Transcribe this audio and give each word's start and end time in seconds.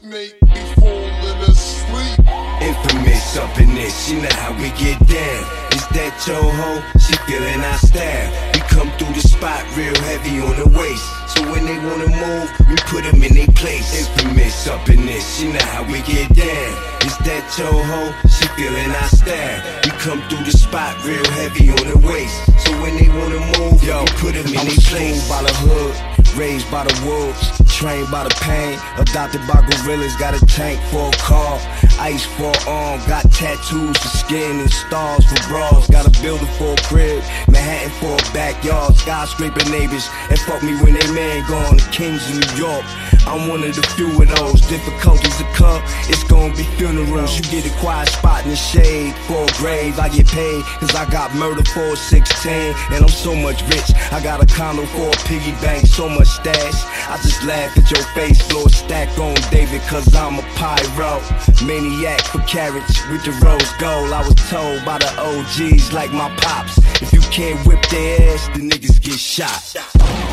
snake 0.00 0.40
be 0.40 0.60
falling 0.80 1.40
asleep. 1.44 2.18
Infamous 2.60 3.36
up 3.36 3.58
in 3.60 3.74
this, 3.74 4.10
you 4.10 4.20
know 4.20 4.34
how 4.40 4.52
we 4.56 4.70
get 4.80 4.98
down. 5.06 5.42
Is 5.72 5.86
that 5.96 6.14
your 6.26 6.40
hoe? 6.40 6.80
She 6.98 7.14
feeling 7.28 7.60
our 7.60 7.78
style. 7.78 8.28
We 8.54 8.60
come 8.60 8.90
through 8.96 9.14
the 9.14 9.20
spot 9.20 9.64
real 9.76 9.94
heavy 10.08 10.40
on 10.40 10.56
the 10.56 10.68
waist. 10.78 11.04
So 11.32 11.42
when 11.52 11.64
they 11.64 11.78
wanna 11.78 12.08
move, 12.08 12.48
we 12.68 12.76
put 12.88 13.04
them 13.04 13.22
in 13.22 13.34
their 13.34 13.52
place. 13.60 13.88
Infamous 13.96 14.66
up 14.68 14.88
in 14.88 15.04
this, 15.06 15.40
you 15.40 15.52
know 15.52 15.66
how 15.72 15.84
we 15.84 16.00
get 16.02 16.28
down. 16.34 16.72
Is 17.04 17.16
that 17.28 17.44
your 17.58 17.72
hoe? 17.72 18.12
She 18.28 18.46
feeling 18.56 18.90
our 18.90 19.08
style. 19.08 19.60
We 19.84 19.90
come 20.00 20.20
through 20.28 20.44
the 20.44 20.56
spot 20.56 20.96
real 21.04 21.24
heavy 21.40 21.70
on 21.70 21.84
the 21.92 21.98
waist. 22.06 22.36
So 22.64 22.72
when 22.80 22.96
they 22.96 23.08
wanna 23.08 23.40
move, 23.58 23.82
yo, 23.84 24.00
we 24.00 24.12
put 24.20 24.32
them 24.34 24.48
in 24.48 24.64
their 24.64 24.84
place. 24.88 25.28
by 25.28 25.42
the 25.42 25.54
hood, 25.64 25.94
raised 26.36 26.70
by 26.70 26.84
the 26.84 26.94
wolves, 27.04 27.60
trained 27.80 28.10
by 28.10 28.24
the 28.24 28.34
pain, 28.44 28.78
adopted 28.98 29.40
by 29.48 29.64
gorillas, 29.64 30.14
got 30.16 30.36
a 30.36 30.44
tank 30.44 30.78
for 30.92 31.08
a 31.08 31.16
car, 31.16 31.56
ice 31.98 32.26
for 32.36 32.52
a 32.52 32.68
arm, 32.68 33.00
got 33.08 33.24
tattoos 33.32 33.96
for 33.96 34.08
skin 34.20 34.60
and 34.60 34.70
stars 34.70 35.24
for 35.24 35.48
bras, 35.48 35.88
got 35.88 36.06
a 36.06 36.12
building 36.20 36.46
for 36.58 36.74
a 36.74 36.80
crib, 36.84 37.24
Manhattan 37.48 37.90
for 37.96 38.12
a 38.12 38.34
backyard, 38.34 38.94
skyscraper 38.96 39.64
neighbors, 39.70 40.06
and 40.28 40.38
fuck 40.40 40.62
me 40.62 40.76
when 40.84 40.92
they 40.92 41.10
man 41.12 41.40
gone, 41.48 41.76
the 41.76 41.88
kings 41.90 42.20
of 42.28 42.36
New 42.36 42.68
York. 42.68 42.84
I'm 43.26 43.48
one 43.48 43.62
of 43.64 43.74
the 43.74 43.82
few 43.96 44.10
of 44.10 44.28
those 44.36 44.60
difficulties 44.68 45.36
to 45.38 45.44
come. 45.52 45.82
It's 46.08 46.24
gonna 46.24 46.54
be 46.54 46.64
funerals. 46.76 47.36
You 47.36 47.44
get 47.44 47.66
a 47.66 47.74
quiet 47.78 48.08
spot 48.08 48.44
in 48.44 48.50
the 48.50 48.56
shade 48.56 49.14
for 49.26 49.44
a 49.44 49.52
grave. 49.58 49.98
I 49.98 50.08
get 50.08 50.26
paid 50.26 50.64
cause 50.80 50.94
I 50.94 51.08
got 51.10 51.34
murder 51.34 51.64
for 51.64 51.92
a 51.92 51.96
16 51.96 52.52
and 52.90 53.04
I'm 53.04 53.08
so 53.08 53.34
much 53.34 53.62
rich. 53.68 53.92
I 54.10 54.22
got 54.22 54.42
a 54.42 54.46
condo 54.46 54.86
for 54.86 55.08
a 55.08 55.16
piggy 55.28 55.52
bank, 55.60 55.86
so 55.86 56.08
much 56.08 56.28
stash. 56.28 56.82
I 57.08 57.16
just 57.22 57.44
laugh 57.44 57.69
at 57.76 57.90
your 57.90 58.02
face, 58.14 58.40
blow 58.48 58.64
a 58.64 58.70
stack 58.70 59.18
on 59.18 59.34
David 59.50 59.80
cause 59.82 60.14
I'm 60.14 60.38
a 60.38 60.42
pyro. 60.54 61.20
Maniac 61.64 62.20
for 62.22 62.40
carats 62.40 63.00
with 63.08 63.24
the 63.24 63.32
rose 63.44 63.72
gold. 63.78 64.12
I 64.12 64.22
was 64.26 64.34
told 64.48 64.84
by 64.84 64.98
the 64.98 65.10
OGs 65.18 65.92
like 65.92 66.12
my 66.12 66.34
pops. 66.36 66.78
If 67.02 67.12
you 67.12 67.20
can't 67.30 67.58
whip 67.66 67.82
their 67.90 68.34
ass, 68.34 68.48
the 68.48 68.60
niggas 68.60 69.00
get 69.02 69.18
shot. 69.18 69.76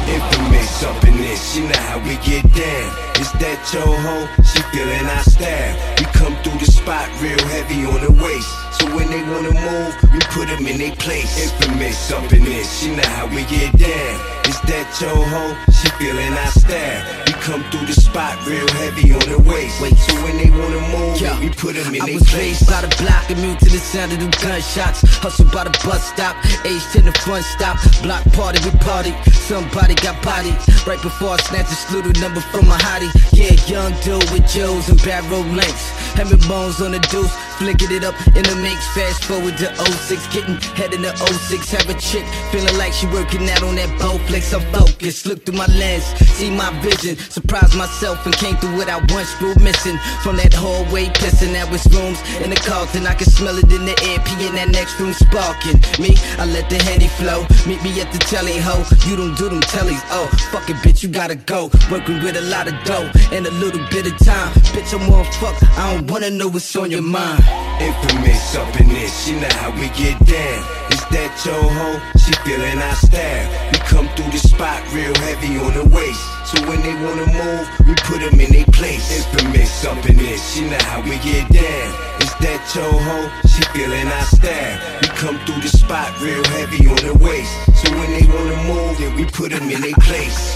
Infamous 0.08 0.84
up 0.84 1.04
in 1.04 1.18
this, 1.18 1.56
you 1.56 1.64
know 1.64 1.84
how 1.90 2.00
we 2.00 2.16
get 2.26 2.44
down. 2.54 2.90
Is 3.20 3.32
that 3.44 3.60
your 3.74 3.88
hoe? 3.88 4.28
She 4.44 4.62
feeling 4.72 5.06
our 5.06 5.24
style. 5.24 5.76
We 6.00 6.06
come 6.14 6.36
through 6.44 6.60
the 6.60 6.72
spot 6.72 7.10
real 7.22 7.40
heavy 7.48 7.86
on 7.86 8.02
the 8.06 8.12
waist. 8.24 8.67
When 8.96 9.10
they 9.10 9.22
wanna 9.24 9.54
move, 9.54 9.94
we 10.14 10.20
put 10.32 10.48
them 10.48 10.66
in 10.66 10.78
their 10.78 10.96
place. 10.96 11.38
Infamous 11.44 12.12
up 12.12 12.32
in 12.34 12.44
this, 12.44 12.84
you 12.84 12.96
know 12.96 13.04
how 13.18 13.28
we 13.28 13.44
get 13.46 13.72
down. 13.78 14.16
Is 14.48 14.60
that 14.72 14.88
your 15.02 15.12
hoe? 15.28 15.54
She 15.76 15.90
feeling 16.00 16.32
our 16.34 16.52
style. 16.56 17.04
We 17.28 17.34
come 17.44 17.64
through 17.70 17.86
the 17.86 17.94
spot 17.94 18.40
real 18.48 18.68
heavy 18.80 19.12
on 19.14 19.20
the 19.28 19.40
waist. 19.44 19.82
Wait. 19.82 19.96
So 19.98 20.14
when 20.24 20.38
they 20.38 20.50
wanna 20.50 20.80
move, 20.96 21.20
Yo, 21.20 21.36
we 21.40 21.50
put 21.50 21.76
them 21.76 21.94
in 21.94 22.02
I 22.02 22.06
their 22.06 22.16
was 22.16 22.24
place. 22.32 22.64
raised 22.64 22.68
by 22.72 22.82
the 22.82 22.92
block, 23.04 23.30
immune 23.30 23.58
to 23.58 23.70
the 23.70 23.78
sound 23.80 24.14
of 24.14 24.20
them 24.20 24.32
gunshots. 24.40 25.02
Hustle 25.20 25.46
by 25.52 25.66
the 25.66 25.76
bus 25.84 26.02
stop, 26.08 26.36
age 26.66 26.82
in 26.96 27.06
the 27.06 27.14
fun 27.28 27.44
stop. 27.44 27.76
Block 28.02 28.24
party, 28.34 28.64
we 28.64 28.72
party. 28.80 29.12
Somebody 29.48 29.96
got 29.96 30.16
bodied. 30.24 30.56
Right 30.88 31.02
before 31.04 31.36
I 31.36 31.38
snatched 31.44 31.70
this 31.70 31.92
little 31.92 32.16
number 32.24 32.40
from 32.40 32.68
my 32.68 32.78
hottie. 32.80 33.12
Yeah, 33.36 33.54
young 33.68 33.92
dude 34.02 34.24
with 34.32 34.48
Joes 34.48 34.88
and 34.90 35.00
barrel 35.04 35.44
lengths. 35.52 36.07
Having 36.18 36.50
bones 36.50 36.82
on 36.82 36.92
the 36.94 37.00
deuce, 37.14 37.30
flicking 37.62 37.94
it 37.94 38.04
up 38.04 38.18
in 38.34 38.42
the 38.42 38.58
mix. 38.58 38.82
Fast 38.98 39.24
forward 39.26 39.56
to 39.62 39.70
06, 40.10 40.34
getting 40.34 40.58
head 40.74 40.92
in 40.92 41.04
the 41.04 41.14
06. 41.14 41.70
Have 41.78 41.90
a 41.90 41.98
chick 42.02 42.26
feeling 42.50 42.76
like 42.82 42.92
she 42.92 43.06
working 43.14 43.48
out 43.54 43.62
on 43.62 43.76
that 43.76 43.90
Bowflex. 44.02 44.50
I'm 44.50 44.66
focused, 44.74 45.28
look 45.28 45.46
through 45.46 45.62
my 45.62 45.68
lens, 45.78 46.06
see 46.34 46.50
my 46.50 46.74
vision. 46.82 47.18
Surprised 47.30 47.78
myself 47.78 48.26
and 48.26 48.34
came 48.36 48.58
through 48.58 48.76
what 48.78 48.90
I 48.90 48.98
once 49.14 49.30
grew 49.38 49.54
missing. 49.62 49.98
From 50.26 50.38
that 50.38 50.54
hallway, 50.58 51.06
pissing 51.22 51.54
out 51.54 51.70
with 51.70 51.86
rooms 51.94 52.18
in 52.42 52.50
the 52.50 52.58
Carlton. 52.66 53.06
I 53.06 53.14
can 53.14 53.30
smell 53.30 53.58
it 53.58 53.70
in 53.70 53.86
the 53.86 53.94
air, 54.10 54.18
pee 54.26 54.48
in 54.48 54.56
that 54.56 54.70
next 54.70 55.00
room 55.00 55.14
sparking. 55.14 55.78
Me, 56.02 56.18
I 56.42 56.50
let 56.50 56.68
the 56.68 56.82
henny 56.82 57.14
flow. 57.22 57.46
Meet 57.70 57.84
me 57.86 57.94
at 58.02 58.10
the 58.12 58.18
telly 58.26 58.58
ho. 58.58 58.82
You 59.06 59.18
don't 59.22 59.38
do 59.38 59.50
them 59.50 59.62
tellies, 59.70 60.02
oh 60.10 60.26
fuck 60.50 60.68
it, 60.68 60.78
bitch, 60.82 61.04
you 61.04 61.10
gotta 61.10 61.36
go. 61.36 61.70
Working 61.92 62.24
with 62.26 62.38
a 62.38 62.46
lot 62.50 62.68
of 62.68 62.74
dough 62.90 63.06
and 63.30 63.46
a 63.46 63.54
little 63.62 63.86
bit 63.94 64.10
of 64.10 64.18
time. 64.26 64.50
Bitch, 64.74 64.98
I'm 64.98 65.06
one 65.12 65.30
fuck. 65.38 65.54
I 65.78 65.94
don't 65.94 66.07
wanna 66.08 66.30
know 66.30 66.48
what's 66.48 66.76
on 66.76 66.90
your 66.90 67.02
mind. 67.02 67.44
Infamous 67.80 68.56
up 68.56 68.80
in 68.80 68.88
this, 68.90 69.28
you 69.28 69.40
know 69.40 69.54
how 69.60 69.72
we 69.72 69.88
get 69.90 70.18
down. 70.26 70.60
Is 70.92 71.04
that 71.12 71.32
your 71.46 71.62
hoe? 71.62 72.00
She 72.18 72.32
feeling 72.44 72.80
our 72.80 72.96
style. 72.96 73.48
We 73.72 73.80
come 73.80 74.08
through 74.16 74.32
the 74.32 74.40
spot 74.40 74.82
real 74.94 75.14
heavy 75.28 75.58
on 75.60 75.74
the 75.74 75.86
waist. 75.94 76.24
So 76.48 76.64
when 76.68 76.82
they 76.82 76.96
wanna 77.04 77.28
move, 77.28 77.66
we 77.88 77.94
put 78.08 78.20
them 78.24 78.40
in 78.40 78.52
their 78.52 78.70
place. 78.72 79.06
Infamous 79.12 79.86
up 79.86 80.00
in 80.10 80.18
this, 80.18 80.58
you 80.58 80.70
know 80.70 80.84
how 80.88 81.02
we 81.02 81.18
get 81.20 81.48
down. 81.52 81.88
Is 82.24 82.34
that 82.40 82.62
your 82.76 82.92
hoe? 82.92 83.30
She 83.48 83.62
feeling 83.76 84.08
our 84.08 84.28
style. 84.32 84.76
We 85.02 85.08
come 85.20 85.38
through 85.46 85.62
the 85.62 85.70
spot 85.70 86.10
real 86.22 86.44
heavy 86.56 86.88
on 86.88 87.02
the 87.04 87.16
waist. 87.20 87.52
So 87.84 87.92
when 87.92 88.10
they 88.16 88.26
wanna 88.26 88.58
move, 88.64 88.98
then 88.98 89.16
we 89.16 89.26
put 89.26 89.52
them 89.52 89.70
in 89.70 89.82
their 89.82 90.00
place. 90.00 90.56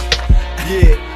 Yeah. 0.69 1.10